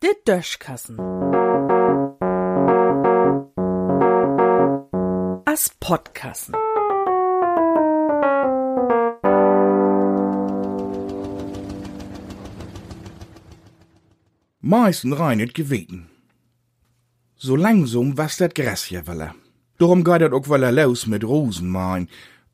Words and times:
De 0.00 0.14
Döschkassen. 0.24 0.96
As 5.44 5.70
Podkassen. 5.80 6.54
Meisten 14.60 15.12
reinet 15.12 15.54
geweten. 15.54 16.08
So 17.36 17.56
langsam 17.56 18.16
was 18.16 18.36
dat 18.36 18.54
Gräsje 18.54 19.06
welle. 19.06 19.34
Darum 19.78 20.04
geht 20.04 20.20
dat 20.20 20.32
auch 20.32 20.48
welle 20.48 20.70
los 20.70 21.06
mit 21.06 21.24
Rosenmain. 21.24 22.08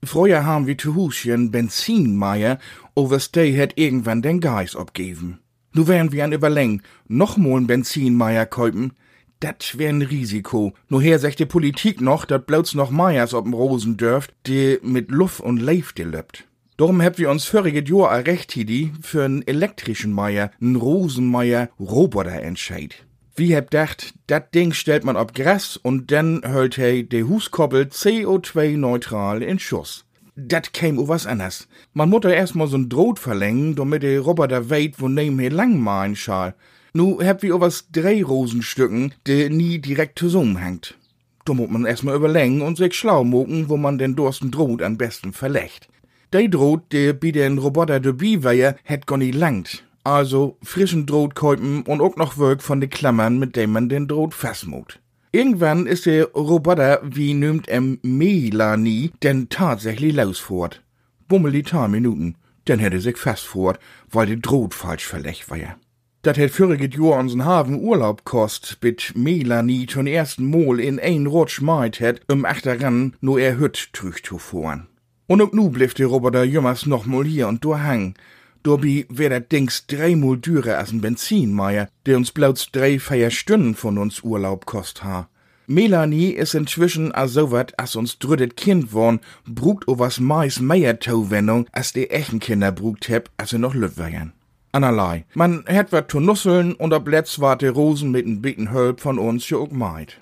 Früher 0.04 0.44
haben 0.44 0.66
wir 0.66 0.78
zu 0.78 0.94
Huschen 0.94 1.50
Benzinmeier, 1.50 2.58
overs 2.94 3.30
het 3.34 3.72
irgendwann 3.76 4.22
den 4.22 4.40
Geist 4.40 4.76
abgeben. 4.76 5.40
Nu 5.72 5.86
wären 5.86 6.12
wir 6.12 6.25
an 6.25 6.32
Überläng 6.32 6.82
noch 7.08 7.36
mal 7.36 7.61
Benzinmeier 7.62 8.46
kaufen. 8.46 8.92
Dat 9.40 9.79
wär 9.79 9.89
ein 9.89 10.03
Risiko. 10.03 10.72
Nur 10.89 11.03
her 11.03 11.18
sagt 11.18 11.39
die 11.39 11.46
Politik 11.46 12.00
noch, 12.00 12.25
dat 12.25 12.46
bloß 12.46 12.75
noch 12.75 12.90
Meiers 12.90 13.34
ob'm 13.34 13.54
Rosen 13.54 13.96
dürft, 13.96 14.34
die 14.46 14.79
mit 14.82 15.11
Luft 15.11 15.40
und 15.40 15.58
Leifte 15.58 16.04
löbt. 16.04 16.48
Darum 16.76 17.03
habt 17.03 17.18
wir 17.18 17.30
uns 17.30 17.44
voriges 17.44 17.89
Jahr 17.89 18.11
a 18.11 18.17
recht 18.18 18.53
hidi 18.53 18.92
für 19.00 19.25
einen 19.25 19.46
elektrischen 19.46 20.12
Meier, 20.12 20.53
einen 20.61 20.76
Rosenmeier 20.76 21.70
Roboter 21.78 22.40
entscheid. 22.42 23.04
Wie 23.38 23.54
habt 23.54 23.72
dacht, 23.72 24.14
dat 24.26 24.52
Ding 24.52 24.72
stellt 24.72 25.04
man 25.04 25.16
auf 25.16 25.32
Gras 25.32 25.76
und 25.76 26.10
dann 26.10 26.42
hält 26.42 26.74
he 26.74 27.04
de 27.04 27.22
Huskoppel 27.22 27.82
CO2-neutral 27.84 29.44
in 29.44 29.61
Schuss. 29.61 30.04
Dat 30.34 30.72
käm 30.72 30.98
o 30.98 31.06
was 31.06 31.24
anders. 31.24 31.68
Man 31.92 32.11
da 32.11 32.30
erstmal 32.30 32.66
so'n 32.66 32.88
Draht 32.88 33.20
verlängern, 33.20 33.77
damit 33.77 34.02
der 34.02 34.19
Roboter 34.19 34.70
weht, 34.70 35.00
wo 35.00 35.06
nehm 35.06 35.38
he 35.38 35.50
lang 35.50 35.78
malen 35.78 36.16
schal. 36.16 36.56
Nu 36.92 37.20
habt 37.22 37.42
wir 37.42 37.55
o 37.55 37.61
was 37.61 37.86
drei 37.92 38.25
Rosenstücken, 38.25 39.14
de 39.28 39.48
nie 39.50 39.78
direkt 39.78 40.19
zusammenhängt. 40.19 40.98
Da 41.45 41.55
muss 41.55 41.70
man 41.70 41.86
erstmal 41.86 42.17
überlegen 42.17 42.61
und 42.62 42.77
sich 42.77 42.95
schlau 42.95 43.23
mucken, 43.23 43.69
wo 43.69 43.77
man 43.77 43.98
den 43.98 44.17
dursten 44.17 44.50
Draht 44.50 44.83
am 44.83 44.97
besten 44.97 45.33
verlegt. 45.33 45.89
De 46.34 46.48
Draht, 46.48 46.91
der 46.91 47.12
bei 47.12 47.30
den 47.30 47.58
Roboter 47.58 48.00
dabei 48.00 48.42
war, 48.42 48.75
hätt 48.83 49.06
gar 49.06 49.17
nie 49.17 49.30
langt. 49.30 49.84
Also 50.05 50.57
frischen 50.63 51.07
Draht 51.07 51.35
kaufen 51.35 51.83
und 51.83 52.01
auch 52.01 52.17
noch 52.17 52.39
Werk 52.39 52.63
von 52.63 52.81
de 52.81 52.89
Klammern, 52.89 53.39
mit 53.39 53.57
dem 53.57 53.73
man 53.73 53.89
den 53.89 54.09
Draht 54.09 54.35
festmut. 54.35 55.01
Irgendwann 55.33 55.87
ist 55.87 56.07
der 56.07 56.27
Roboter, 56.33 57.01
wie 57.05 57.35
nimmt 57.35 57.69
em 57.69 57.99
Melanie, 58.03 59.11
denn 59.23 59.49
tatsächlich 59.49 60.15
losfort. 60.15 60.83
Bummel 61.29 61.53
die 61.53 61.63
paar 61.63 61.89
Minuten, 61.89 62.37
dann 62.65 62.79
hätte 62.79 63.01
sich 63.01 63.19
festfort, 63.19 63.79
weil 64.11 64.27
der 64.27 64.37
Draht 64.37 64.73
falsch 64.73 65.05
verlegt 65.05 65.51
war. 65.51 65.77
Dat 66.23 66.37
hätt 66.37 66.51
voriges 66.51 66.99
Jahr 66.99 67.19
unseren 67.19 67.45
Hafen 67.45 67.81
Urlaub 67.81 68.25
kost, 68.25 68.81
bit 68.81 69.13
Melanie 69.15 69.87
zum 69.87 70.07
ersten 70.07 70.51
Mal 70.51 70.81
in 70.81 70.99
ein 70.99 71.27
Rutsch 71.27 71.61
meid 71.61 72.01
hätt, 72.01 72.23
um 72.29 72.45
achteran 72.45 73.15
nur 73.21 73.39
er 73.39 73.59
Hütt 73.59 73.91
trüch 73.93 74.23
zu 74.25 74.39
fahren. 74.39 74.89
Und 75.27 75.43
auch 75.43 75.53
nu 75.53 75.71
blieb 75.71 75.95
der 75.95 76.09
Roboter 76.09 76.43
jümmers 76.43 76.87
noch 76.87 77.07
mal 77.07 77.25
hier 77.25 77.49
und 77.49 77.65
da 77.65 77.81
hang. 77.81 78.15
Dobi 78.62 79.06
wär 79.09 79.31
dat 79.31 79.53
Dings 79.53 79.87
dreimal 79.87 80.37
dürer 80.37 80.78
als 80.78 80.92
ein 80.92 81.01
Benzinmeier, 81.01 81.89
der 82.06 82.17
uns 82.17 82.33
bloß 82.33 82.70
drei, 82.73 82.98
vier 82.98 83.31
Stunden 83.31 83.75
von 83.75 83.98
uns 83.98 84.23
Urlaub 84.23 84.67
kost 84.67 85.05
ha. 85.05 85.28
Melanie 85.67 86.31
is 86.31 86.55
inzwischen 86.55 87.14
a 87.14 87.29
so 87.29 87.51
wat 87.51 87.79
as 87.79 87.95
uns 87.95 88.19
drüttet 88.19 88.56
Kind 88.56 88.92
worn, 88.95 89.20
brugt 89.47 89.86
o 89.86 89.98
was 89.98 90.19
meis 90.19 90.61
mehr 90.61 90.98
Tauwendung, 90.98 91.67
als 91.73 91.92
die 91.92 92.09
echten 92.09 92.39
Kinder 92.41 92.73
brugt 92.73 93.09
heb, 93.11 93.31
als 93.36 93.51
sie 93.51 93.59
noch 93.59 93.75
lüb 93.75 93.98
wären. 93.98 94.33
Anerlei. 94.73 95.25
Man 95.34 95.64
hätt 95.67 95.92
wat 95.92 96.11
zu 96.11 96.20
nusseln 96.20 96.75
und 96.75 96.92
ob 96.92 97.06
letzt 97.09 97.41
wart 97.41 97.62
de 97.62 97.69
Rosen 97.69 98.11
mit 98.11 98.27
n 98.27 98.41
bitten 98.41 98.70
Hölb 98.73 99.01
von 99.01 99.19
uns 99.19 99.48
jo 99.48 99.61
ook 99.61 99.73
meid. 99.73 100.20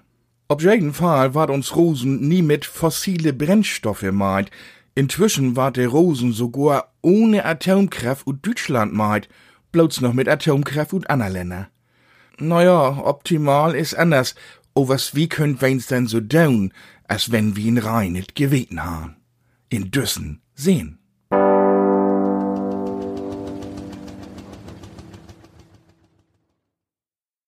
Ob 0.48 0.62
jeden 0.62 0.92
Fall 0.92 1.34
wart 1.34 1.50
uns 1.50 1.74
Rosen 1.74 2.28
nie 2.28 2.42
mit 2.42 2.64
fossile 2.64 3.32
Brennstoffe 3.32 4.10
meid, 4.12 4.50
Inzwischen 4.98 5.56
war 5.56 5.72
der 5.72 5.88
Rosen 5.88 6.32
sogar 6.32 6.94
ohne 7.02 7.44
Atomkraft 7.44 8.26
und 8.26 8.46
Deutschland 8.46 8.94
meid, 8.94 9.28
bloß 9.70 10.00
noch 10.00 10.14
mit 10.14 10.26
Atomkraft 10.26 10.94
und 10.94 11.10
anderen 11.10 11.32
Länder. 11.34 11.68
Naja, 12.38 13.02
optimal 13.04 13.74
ist 13.74 13.92
anders, 13.92 14.34
o 14.74 14.88
was 14.88 15.14
wie 15.14 15.28
könnt 15.28 15.60
wen's 15.60 15.86
denn 15.86 16.06
so 16.06 16.20
down, 16.20 16.72
als 17.04 17.30
wenn 17.30 17.56
wir 17.56 17.66
in 17.66 17.76
Rheinet 17.76 18.34
geweten 18.34 18.82
haben. 18.82 19.16
In 19.68 19.90
Düssen 19.90 20.40
sehen. 20.54 20.98